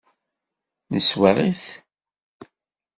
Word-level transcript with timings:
Neswaɣ-it. 0.93 1.63